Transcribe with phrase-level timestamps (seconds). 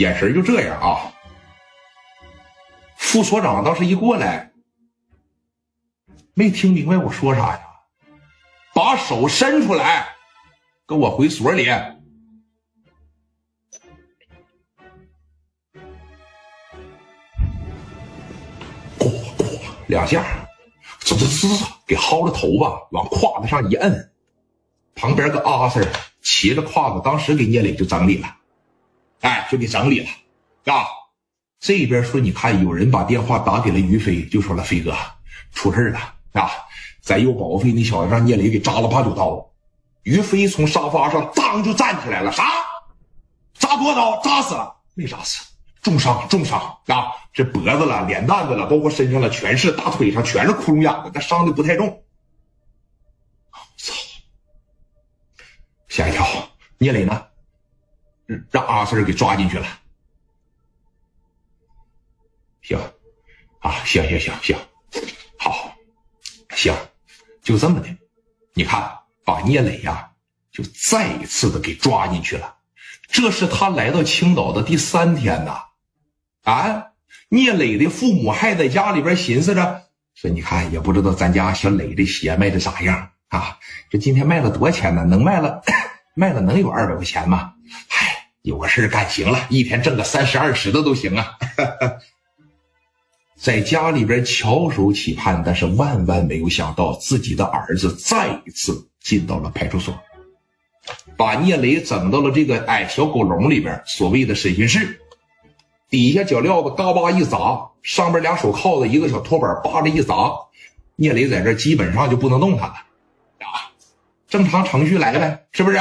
[0.00, 1.12] 眼神就这样啊。
[2.96, 4.50] 副所长当时一过来，
[6.32, 7.60] 没听明白我说啥呀？
[8.74, 10.08] 把手伸出来，
[10.86, 11.68] 跟我回所里。
[19.86, 20.24] 两下，
[21.00, 24.12] 滋滋滋，给薅着头发往胯子上一摁，
[24.94, 25.86] 旁边个阿 Sir
[26.22, 28.36] 骑着胯子，当时给聂磊就整理了，
[29.20, 30.08] 哎，就给整理了，
[30.72, 30.86] 啊，
[31.58, 34.96] 这边说你看有人把电话打给了于飞，就说了飞哥
[35.52, 35.98] 出事了
[36.32, 36.50] 啊，
[37.02, 39.46] 咱有保护费那小子让聂磊给扎了八九刀。
[40.02, 42.44] 于飞从沙发上当就站起来了，啥？
[43.52, 44.18] 扎多刀？
[44.22, 44.74] 扎死了？
[44.94, 45.44] 没扎死。
[45.82, 47.12] 重伤，重伤啊！
[47.32, 52.02] 这脖子了，脸蛋子了，包括身上了，全是大腿上全是窟窿眼子，但伤的不太重。
[53.76, 53.94] 操！
[55.88, 56.26] 吓一跳。
[56.78, 57.26] 聂磊呢？
[58.50, 59.66] 让阿 Sir 给抓进去了。
[62.62, 62.78] 行，
[63.58, 64.56] 啊，行行行行，
[65.38, 65.74] 好，
[66.50, 66.74] 行，
[67.42, 67.88] 就这么的。
[68.54, 70.10] 你看，把聂磊呀，
[70.52, 72.56] 就再一次的给抓进去了。
[73.08, 75.64] 这是他来到青岛的第三天呐。
[76.42, 76.92] 啊，
[77.28, 79.82] 聂磊的父母还在家里边寻思着，
[80.14, 83.58] 说你看也不知道咱家小磊这鞋卖的咋样啊？
[83.90, 85.04] 这今天卖了多少钱呢？
[85.04, 85.62] 能卖了，
[86.14, 87.54] 卖了能有二百块钱吗？
[87.88, 91.38] 嗨，有个事干行了，一天挣个三十二十的都行啊。
[93.36, 99.98] 在家里边翘首企盼，但是万万没有想到，自己的儿子再一次进到了派出所，
[101.16, 105.00] 把聂磊整到了这个哎小狗笼里边，所谓的审讯室。
[105.88, 110.14] 底下脚镣子嘎巴一砸，上边俩手铐子，一个小托板扒着一砸，
[110.96, 113.72] 聂磊在这基本上就不能动弹了啊！
[114.28, 115.78] 正常程序来呗，是不是？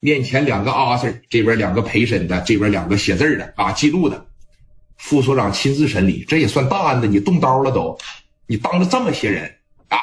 [0.00, 4.26] 面前两个阿 Sir，这边两个陪审的，这边两个写字的啊，记录的。
[4.96, 7.98] 副所长亲自审理，这也算大案子，你动刀了都，
[8.46, 9.98] 你当着这么些人啊！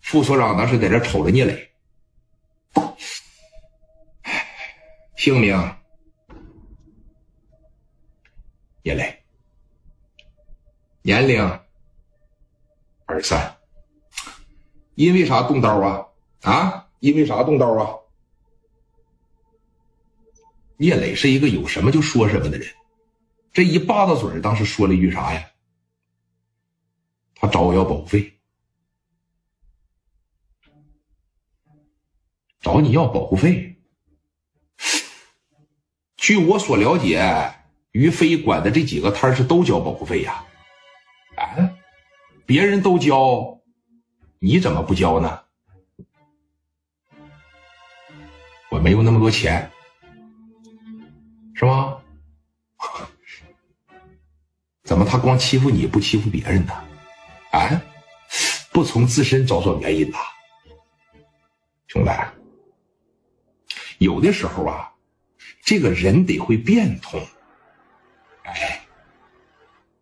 [0.00, 1.70] 副所长当时在这瞅着聂磊，
[5.16, 5.56] 姓名。
[8.82, 9.22] 聂磊，
[11.02, 11.60] 年龄
[13.04, 13.56] 二十三，
[14.94, 16.06] 因为啥动刀啊？
[16.42, 17.94] 啊，因为啥动刀啊？
[20.80, 22.66] 聂磊是一个有什么就说什么的人，
[23.52, 25.46] 这一巴子嘴当时说了一句啥呀？
[27.34, 28.40] 他找我要保护费，
[32.62, 33.76] 找你要保护费。
[36.16, 37.54] 据我所了解。
[37.92, 40.46] 于飞管的这几个摊是都交保护费呀？
[41.34, 41.76] 啊，
[42.46, 43.60] 别人都交，
[44.38, 45.42] 你怎么不交呢？
[48.70, 49.68] 我没有那么多钱，
[51.60, 51.98] 是吗？
[54.82, 56.72] 怎么他光欺负你不欺负别人呢？
[57.50, 57.82] 啊，
[58.72, 60.16] 不从自身找找原因呐，
[61.86, 62.10] 兄弟，
[63.98, 64.94] 有的时候啊，
[65.62, 67.20] 这个人得会变通。
[68.44, 68.80] 哎，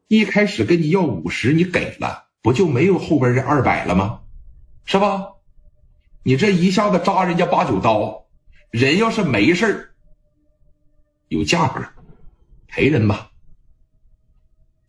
[0.07, 4.21] 一开始跟你要五十，你给了，不就没有后边这二百了吗？
[4.85, 5.33] 是吧？
[6.23, 8.27] 你这一下子扎人家八九刀，
[8.71, 9.97] 人要是没事
[11.29, 11.83] 有价格，
[12.67, 13.31] 赔人吧。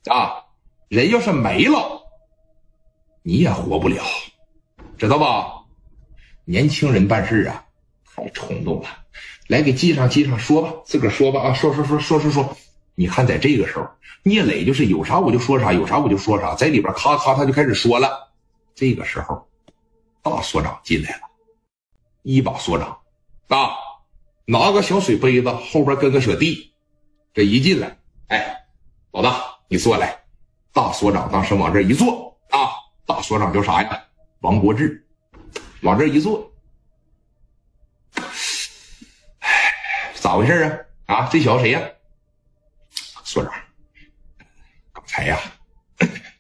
[0.10, 0.46] 啊，
[0.88, 2.02] 人要是没了，
[3.22, 4.04] 你也活不了，
[4.98, 5.66] 知道吧？
[6.46, 7.66] 年轻人办事啊，
[8.06, 8.90] 太冲动了。
[9.48, 12.58] 来，给记上记上，说吧，自个儿说吧啊，说说说说说说。
[12.96, 13.88] 你看，在这个时候，
[14.24, 18.32] 聂磊就是有啥我就说啥，有啥我就说啥，在里边咔咔他就开始说了。
[18.76, 19.48] 这个时候，
[20.22, 21.22] 大所长进来了，
[22.24, 22.98] 一把所长
[23.48, 23.72] 啊，
[24.52, 26.74] 拿个小水杯子，后边跟个小弟，
[27.36, 27.96] 这一进来，
[28.30, 28.66] 哎，
[29.12, 30.20] 老大你坐来。
[30.74, 32.74] 大所长当时往这一坐啊，
[33.06, 34.04] 大所长叫啥呀？
[34.40, 35.06] 王国志，
[35.82, 36.52] 往这一坐，
[39.38, 39.50] 哎，
[40.16, 41.16] 咋回事啊？
[41.18, 41.82] 啊，这小子谁呀？
[43.24, 43.54] 所长，
[44.92, 45.40] 刚才呀，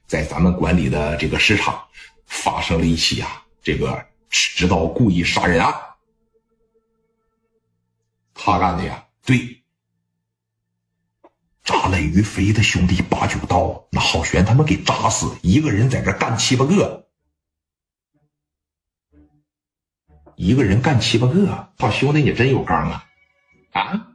[0.07, 1.79] 在咱们管理的这个市场
[2.25, 5.71] 发生了一起啊，这个持刀故意杀人案。
[8.41, 9.61] 他干的呀，对，
[11.61, 17.09] 扎了于飞的兄弟八九刀，那郝玄他妈给扎死，一个人在这干七八个，
[20.37, 23.05] 一个人干七八个，大兄弟你真有刚啊，
[23.73, 24.07] 啊！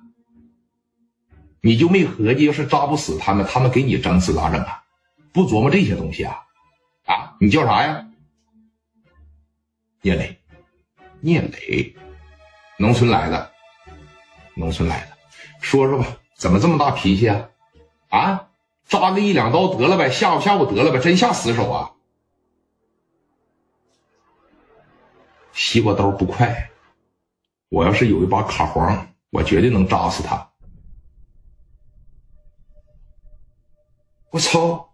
[1.60, 4.84] 你就没合计，要是扎不死他们，他们给你整死咋整啊？
[5.34, 6.42] 不琢磨这些东西啊？
[7.04, 8.08] 啊，你叫啥呀？
[10.00, 10.40] 聂磊，
[11.20, 11.94] 聂磊，
[12.78, 13.53] 农村来的，
[14.54, 15.16] 农村来的，
[15.60, 16.06] 说说吧，
[16.36, 17.50] 怎么这么大脾气啊？
[18.08, 18.48] 啊，
[18.86, 21.90] 扎个一两刀得了呗，吓唬吓唬得了呗，真下死手啊？
[25.52, 26.70] 西瓜刀不快，
[27.68, 30.50] 我要是有一把卡簧，我绝对能扎死他。
[34.30, 34.92] 我操！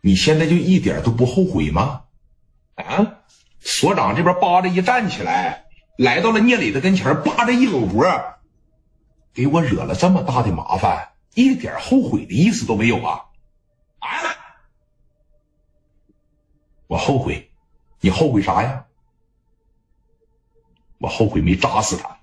[0.00, 2.04] 你现在就一点都不后悔吗？
[2.74, 3.21] 啊！
[3.64, 5.66] 所长这边扒着一站起来，
[5.96, 8.04] 来到了聂磊的跟前，扒着一搂脖，
[9.32, 13.24] 给我惹了这么大的麻烦，一点后悔的意思都没有啊！
[14.00, 14.10] 啊！
[16.88, 17.50] 我后悔，
[18.00, 18.84] 你后悔啥呀？
[20.98, 22.18] 我后悔没扎死他。